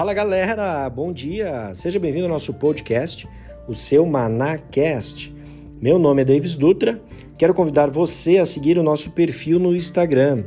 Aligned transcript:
Fala 0.00 0.14
galera, 0.14 0.88
bom 0.88 1.12
dia! 1.12 1.74
Seja 1.74 2.00
bem-vindo 2.00 2.24
ao 2.24 2.30
nosso 2.30 2.54
podcast, 2.54 3.28
o 3.68 3.74
seu 3.74 4.06
ManaCast. 4.06 5.30
Meu 5.78 5.98
nome 5.98 6.22
é 6.22 6.24
Davis 6.24 6.54
Dutra, 6.54 6.98
quero 7.36 7.52
convidar 7.52 7.90
você 7.90 8.38
a 8.38 8.46
seguir 8.46 8.78
o 8.78 8.82
nosso 8.82 9.10
perfil 9.10 9.58
no 9.58 9.76
Instagram, 9.76 10.44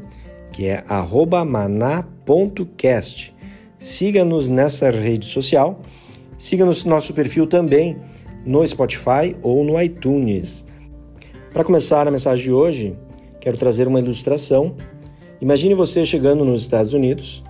que 0.52 0.66
é 0.66 0.84
maná.cast. 1.46 3.32
Siga-nos 3.78 4.48
nessa 4.48 4.90
rede 4.90 5.28
social, 5.28 5.82
siga-nos 6.36 6.84
nosso 6.84 7.14
perfil 7.14 7.46
também 7.46 7.96
no 8.44 8.66
Spotify 8.68 9.36
ou 9.44 9.64
no 9.64 9.80
iTunes. 9.80 10.66
Para 11.54 11.64
começar 11.64 12.08
a 12.08 12.12
mensagem 12.12 12.46
de 12.46 12.52
hoje, 12.52 12.98
quero 13.40 13.56
trazer 13.56 13.88
uma 13.88 14.00
ilustração. 14.00 14.76
Imagine 15.40 15.76
você 15.76 16.04
chegando 16.08 16.44
nos 16.44 16.62
Estados 16.62 16.92
Unidos 16.92 17.44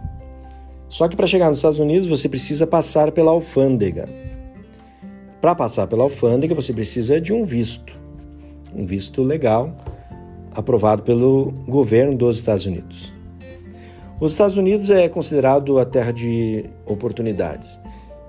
só 0.93 1.07
que 1.07 1.15
para 1.15 1.25
chegar 1.25 1.49
nos 1.49 1.57
Estados 1.57 1.79
Unidos 1.79 2.07
você 2.07 2.29
precisa 2.29 2.67
passar 2.67 3.11
pela 3.11 3.31
alfândega. 3.31 4.07
Para 5.41 5.55
passar 5.55 5.87
pela 5.87 6.03
alfândega 6.03 6.53
você 6.53 6.71
precisa 6.71 7.19
de 7.19 7.33
um 7.33 7.43
visto, 7.43 7.97
um 8.75 8.85
visto 8.85 9.23
legal 9.23 9.75
aprovado 10.53 11.01
pelo 11.01 11.51
governo 11.67 12.15
dos 12.15 12.35
Estados 12.35 12.67
Unidos. 12.67 13.11
Os 14.21 14.33
Estados 14.33 14.55
Unidos 14.55 14.91
é 14.91 15.09
considerado 15.09 15.79
a 15.79 15.85
terra 15.85 16.11
de 16.11 16.69
oportunidades. 16.85 17.79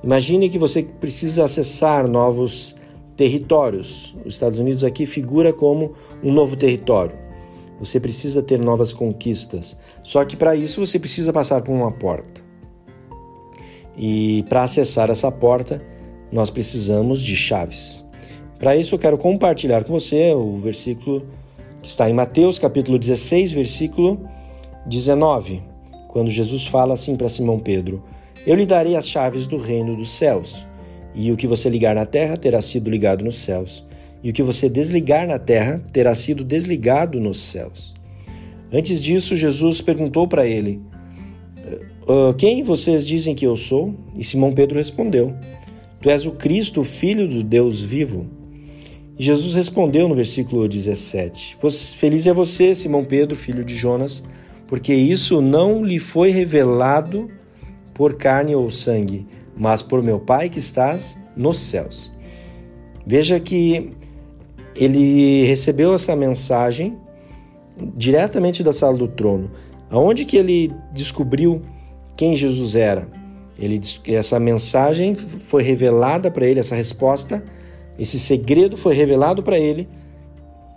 Imagine 0.03 0.49
que 0.49 0.59
você 0.59 0.85
precisa 0.85 1.45
acessar 1.45 2.09
novos 2.09 2.75
territórios. 3.15 4.17
Os 4.25 4.33
Estados 4.33 4.59
Unidos 4.59 4.83
aqui 4.83 5.05
figura 5.05 5.53
como 5.53 5.93
um 6.23 6.33
novo 6.33 6.57
território. 6.57 7.15
Você 7.79 8.01
precisa 8.01 8.43
ter 8.43 8.59
novas 8.59 8.91
conquistas. 8.91 9.77
Só 10.03 10.25
que 10.25 10.35
para 10.35 10.57
isso 10.57 10.81
você 10.81 10.99
precisa 10.99 11.31
passar 11.31 11.61
por 11.61 11.73
uma 11.73 11.93
porta. 11.93 12.44
E 13.97 14.45
para 14.49 14.63
acessar 14.63 15.11
essa 15.11 15.31
porta, 15.31 15.83
nós 16.33 16.51
precisamos 16.51 17.23
de 17.23 17.37
chaves. 17.37 18.05
Para 18.59 18.77
isso, 18.77 18.95
eu 18.95 18.99
quero 18.99 19.19
compartilhar 19.19 19.85
com 19.85 19.93
você 19.93 20.33
o 20.33 20.57
versículo 20.57 21.27
que 21.83 21.89
está 21.89 22.09
em 22.09 22.15
Mateus, 22.15 22.59
capítulo 22.59 22.99
16, 22.99 23.53
versículo 23.53 24.27
19, 24.87 25.63
quando 26.09 26.31
Jesus 26.31 26.67
fala 26.67 26.95
assim 26.95 27.15
para 27.15 27.29
Simão 27.29 27.59
Pedro: 27.59 28.03
Eu 28.47 28.55
lhe 28.55 28.65
darei 28.65 28.97
as 28.97 29.09
chaves 29.09 29.47
do 29.47 29.59
reino 29.59 29.97
dos 29.97 30.17
céus, 30.17 30.67
e 31.15 31.31
o 31.31 31.37
que 31.37 31.47
você 31.47 31.69
ligar 31.69 31.95
na 31.95 32.07
terra 32.07 32.37
terá 32.37 32.63
sido 32.63 32.91
ligado 32.91 33.25
nos 33.25 33.37
céus, 33.37 33.87
e 34.23 34.31
o 34.31 34.33
que 34.33 34.43
você 34.43 34.69
desligar 34.69 35.27
na 35.27 35.39
terra 35.39 35.83
terá 35.93 36.15
sido 36.15 36.43
desligado 36.43 37.21
nos 37.21 37.41
céus. 37.41 37.95
Antes 38.73 39.03
disso, 39.03 39.37
Jesus 39.37 39.81
perguntou 39.81 40.27
para 40.27 40.47
ele: 40.47 40.81
Uh, 42.07 42.35
quem 42.35 42.63
vocês 42.63 43.07
dizem 43.07 43.35
que 43.35 43.47
eu 43.47 43.57
sou? 43.57 43.95
E 44.17 44.23
Simão 44.23 44.53
Pedro 44.53 44.77
respondeu: 44.77 45.35
Tu 46.01 46.11
és 46.11 46.27
o 46.27 46.33
Cristo, 46.33 46.85
Filho 46.85 47.27
do 47.27 47.43
Deus 47.43 47.81
vivo. 47.81 48.27
E 49.19 49.25
Jesus 49.25 49.55
respondeu 49.55 50.07
no 50.07 50.15
versículo 50.15 50.69
17: 50.69 51.57
Feliz 51.97 52.27
é 52.27 52.33
você, 52.35 52.75
Simão 52.75 53.05
Pedro, 53.05 53.35
filho 53.35 53.65
de 53.65 53.75
Jonas, 53.75 54.23
porque 54.67 54.93
isso 54.93 55.41
não 55.41 55.83
lhe 55.83 55.99
foi 55.99 56.31
revelado 56.31 57.31
por 57.95 58.15
carne 58.17 58.55
ou 58.55 58.71
sangue, 58.71 59.27
mas 59.57 59.81
por 59.83 60.03
meu 60.03 60.19
Pai 60.19 60.51
que 60.51 60.59
estás 60.59 61.17
nos 61.35 61.59
céus. 61.59 62.13
Veja 63.07 63.39
que 63.41 63.91
ele 64.75 65.45
recebeu 65.47 65.95
essa 65.95 66.17
mensagem 66.17 66.99
diretamente 67.97 68.63
da 68.63 68.73
sala 68.73 68.97
do 68.97 69.09
trono. 69.09 69.51
Aonde 69.89 70.25
que 70.25 70.37
ele 70.37 70.73
descobriu 70.93 71.63
quem 72.17 72.37
Jesus 72.37 72.75
era. 72.75 73.09
Ele 73.59 73.81
essa 74.07 74.41
mensagem 74.41 75.15
foi 75.15 75.63
revelada 75.63 76.31
para 76.31 76.47
ele, 76.47 76.61
essa 76.61 76.75
resposta, 76.75 77.45
esse 77.99 78.19
segredo 78.19 78.77
foi 78.77 78.95
revelado 78.95 79.43
para 79.43 79.59
ele 79.59 79.87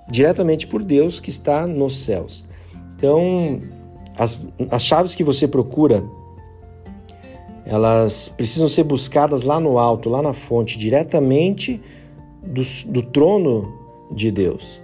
diretamente 0.10 0.68
por 0.68 0.84
Deus 0.84 1.20
que 1.20 1.30
está 1.30 1.68
nos 1.68 1.98
céus. 1.98 2.46
Então, 2.96 3.62
as, 4.18 4.46
as 4.72 4.84
chaves 4.84 5.14
que 5.14 5.24
você 5.24 5.48
procura, 5.48 6.04
elas 7.66 8.30
precisam 8.30 8.68
ser 8.68 8.84
buscadas 8.84 9.44
lá 9.44 9.60
no 9.60 9.78
alto, 9.78 10.10
lá 10.10 10.22
na 10.22 10.34
fonte, 10.34 10.78
diretamente 10.78 11.82
do, 12.42 12.62
do 12.92 13.02
trono 13.02 13.74
de 14.12 14.32
Deus. 14.32 14.82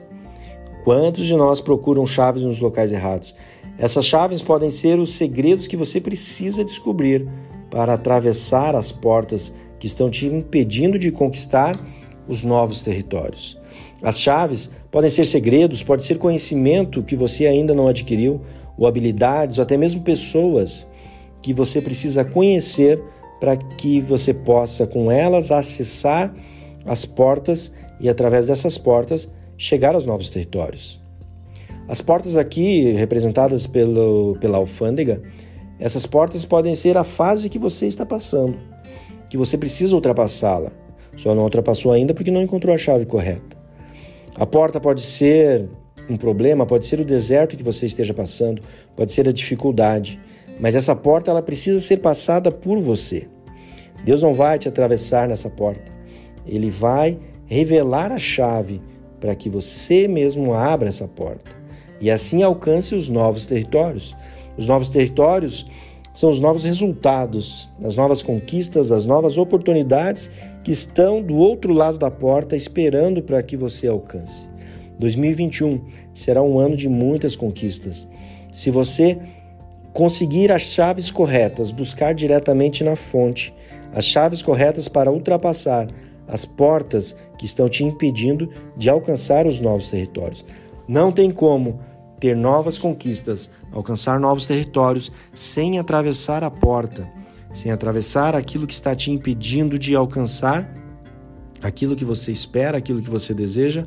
Quantos 0.83 1.25
de 1.25 1.35
nós 1.35 1.61
procuram 1.61 2.05
chaves 2.05 2.43
nos 2.43 2.59
locais 2.59 2.91
errados? 2.91 3.33
Essas 3.77 4.05
chaves 4.05 4.41
podem 4.41 4.69
ser 4.69 4.99
os 4.99 5.15
segredos 5.15 5.67
que 5.67 5.77
você 5.77 5.99
precisa 5.99 6.63
descobrir 6.63 7.27
para 7.69 7.93
atravessar 7.93 8.75
as 8.75 8.91
portas 8.91 9.53
que 9.79 9.87
estão 9.87 10.09
te 10.09 10.27
impedindo 10.27 10.99
de 10.99 11.11
conquistar 11.11 11.79
os 12.27 12.43
novos 12.43 12.81
territórios. 12.81 13.57
As 14.01 14.19
chaves 14.19 14.71
podem 14.91 15.09
ser 15.09 15.25
segredos, 15.25 15.81
pode 15.81 16.03
ser 16.03 16.17
conhecimento 16.17 17.03
que 17.03 17.15
você 17.15 17.47
ainda 17.47 17.73
não 17.73 17.87
adquiriu, 17.87 18.41
ou 18.77 18.87
habilidades, 18.87 19.57
ou 19.57 19.63
até 19.63 19.75
mesmo 19.75 20.01
pessoas 20.01 20.87
que 21.41 21.53
você 21.53 21.81
precisa 21.81 22.23
conhecer 22.23 23.01
para 23.39 23.57
que 23.57 23.99
você 24.01 24.33
possa, 24.33 24.87
com 24.87 25.11
elas, 25.11 25.51
acessar 25.51 26.33
as 26.85 27.05
portas 27.05 27.73
e, 27.99 28.07
através 28.07 28.47
dessas 28.47 28.77
portas, 28.77 29.29
chegar 29.57 29.95
aos 29.95 30.05
novos 30.05 30.29
territórios. 30.29 31.02
As 31.87 32.01
portas 32.01 32.37
aqui, 32.37 32.91
representadas 32.93 33.67
pelo, 33.67 34.37
pela 34.39 34.57
alfândega, 34.57 35.21
essas 35.77 36.05
portas 36.05 36.45
podem 36.45 36.73
ser 36.75 36.97
a 36.97 37.03
fase 37.03 37.49
que 37.49 37.59
você 37.59 37.87
está 37.87 38.05
passando, 38.05 38.57
que 39.29 39.37
você 39.37 39.57
precisa 39.57 39.93
ultrapassá-la. 39.93 40.71
Só 41.17 41.35
não 41.35 41.43
ultrapassou 41.43 41.91
ainda 41.91 42.13
porque 42.13 42.31
não 42.31 42.41
encontrou 42.41 42.73
a 42.73 42.77
chave 42.77 43.05
correta. 43.05 43.57
A 44.35 44.45
porta 44.45 44.79
pode 44.79 45.01
ser 45.01 45.67
um 46.09 46.15
problema, 46.15 46.65
pode 46.65 46.85
ser 46.85 46.99
o 47.01 47.05
deserto 47.05 47.57
que 47.57 47.63
você 47.63 47.85
esteja 47.85 48.13
passando, 48.13 48.61
pode 48.95 49.11
ser 49.11 49.27
a 49.27 49.33
dificuldade, 49.33 50.19
mas 50.59 50.75
essa 50.75 50.95
porta 50.95 51.31
ela 51.31 51.41
precisa 51.41 51.81
ser 51.81 51.97
passada 51.97 52.49
por 52.49 52.79
você. 52.79 53.27
Deus 54.05 54.21
não 54.21 54.33
vai 54.33 54.57
te 54.57 54.69
atravessar 54.69 55.27
nessa 55.27 55.49
porta. 55.49 55.91
Ele 56.45 56.69
vai 56.69 57.19
revelar 57.45 58.11
a 58.11 58.17
chave 58.17 58.81
para 59.19 59.35
que 59.35 59.49
você 59.49 60.07
mesmo 60.07 60.53
abra 60.53 60.89
essa 60.89 61.07
porta 61.07 61.62
e 62.03 62.11
assim 62.11 62.43
alcance 62.43 62.93
os 62.93 63.07
novos 63.07 63.45
territórios. 63.45 64.13
Os 64.57 64.67
novos 64.67 64.89
territórios 64.89 65.65
são 66.13 66.29
os 66.29 66.37
novos 66.37 66.65
resultados, 66.65 67.69
as 67.81 67.95
novas 67.95 68.21
conquistas, 68.21 68.91
as 68.91 69.05
novas 69.05 69.37
oportunidades 69.37 70.29
que 70.65 70.71
estão 70.73 71.21
do 71.21 71.37
outro 71.37 71.71
lado 71.71 71.97
da 71.97 72.11
porta 72.11 72.57
esperando 72.57 73.23
para 73.23 73.41
que 73.41 73.55
você 73.55 73.87
alcance. 73.87 74.49
2021 74.99 75.81
será 76.13 76.43
um 76.43 76.59
ano 76.59 76.75
de 76.75 76.89
muitas 76.89 77.37
conquistas. 77.37 78.05
Se 78.51 78.69
você 78.69 79.17
conseguir 79.93 80.51
as 80.51 80.63
chaves 80.63 81.09
corretas, 81.09 81.71
buscar 81.71 82.13
diretamente 82.13 82.83
na 82.83 82.97
fonte, 82.97 83.53
as 83.93 84.03
chaves 84.03 84.41
corretas 84.41 84.89
para 84.89 85.09
ultrapassar 85.09 85.87
as 86.27 86.43
portas 86.43 87.15
que 87.37 87.45
estão 87.45 87.69
te 87.69 87.85
impedindo 87.85 88.49
de 88.75 88.89
alcançar 88.89 89.47
os 89.47 89.61
novos 89.61 89.89
territórios. 89.89 90.43
Não 90.85 91.13
tem 91.13 91.31
como 91.31 91.79
ter 92.23 92.37
novas 92.37 92.77
conquistas, 92.77 93.51
alcançar 93.69 94.17
novos 94.17 94.45
territórios 94.45 95.11
sem 95.33 95.77
atravessar 95.77 96.41
a 96.41 96.49
porta, 96.49 97.05
sem 97.51 97.69
atravessar 97.69 98.33
aquilo 98.33 98.65
que 98.65 98.71
está 98.71 98.95
te 98.95 99.11
impedindo 99.11 99.77
de 99.77 99.93
alcançar 99.93 100.73
aquilo 101.61 101.97
que 101.97 102.05
você 102.05 102.31
espera, 102.31 102.77
aquilo 102.77 103.01
que 103.01 103.09
você 103.09 103.33
deseja, 103.33 103.85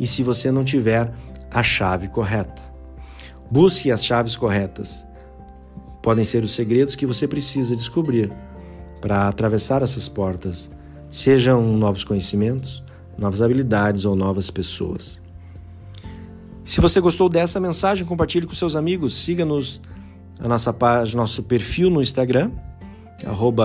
e 0.00 0.04
se 0.04 0.24
você 0.24 0.50
não 0.50 0.64
tiver 0.64 1.12
a 1.48 1.62
chave 1.62 2.08
correta. 2.08 2.60
Busque 3.48 3.92
as 3.92 4.04
chaves 4.04 4.34
corretas. 4.34 5.06
Podem 6.02 6.24
ser 6.24 6.42
os 6.42 6.50
segredos 6.50 6.96
que 6.96 7.06
você 7.06 7.28
precisa 7.28 7.76
descobrir 7.76 8.32
para 9.00 9.28
atravessar 9.28 9.80
essas 9.80 10.08
portas, 10.08 10.68
sejam 11.08 11.62
novos 11.76 12.02
conhecimentos, 12.02 12.82
novas 13.16 13.40
habilidades 13.40 14.04
ou 14.04 14.16
novas 14.16 14.50
pessoas. 14.50 15.22
Se 16.64 16.80
você 16.80 17.00
gostou 17.00 17.28
dessa 17.28 17.60
mensagem, 17.60 18.06
compartilhe 18.06 18.46
com 18.46 18.54
seus 18.54 18.74
amigos, 18.74 19.14
siga-nos 19.14 19.82
a 20.40 20.48
nossa 20.48 20.72
página, 20.72 21.20
nosso 21.20 21.42
perfil 21.42 21.90
no 21.90 22.00
Instagram, 22.00 22.50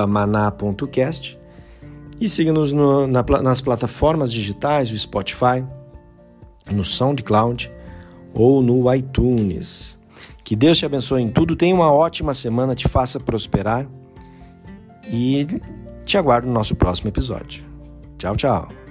maná.cast, 0.07 1.39
e 2.19 2.27
siga-nos 2.27 2.73
no, 2.73 3.07
na, 3.07 3.23
nas 3.41 3.61
plataformas 3.61 4.31
digitais, 4.31 4.91
o 4.91 4.97
Spotify, 4.97 5.63
no 6.69 6.83
SoundCloud 6.83 7.71
ou 8.33 8.61
no 8.61 8.93
iTunes. 8.93 9.97
Que 10.43 10.55
Deus 10.55 10.77
te 10.77 10.85
abençoe 10.85 11.21
em 11.21 11.29
tudo, 11.29 11.55
tenha 11.55 11.73
uma 11.73 11.91
ótima 11.91 12.33
semana, 12.33 12.75
te 12.75 12.87
faça 12.87 13.19
prosperar 13.19 13.87
e 15.11 15.47
te 16.05 16.17
aguardo 16.17 16.47
no 16.47 16.53
nosso 16.53 16.75
próximo 16.75 17.09
episódio. 17.09 17.63
Tchau, 18.17 18.35
tchau. 18.35 18.88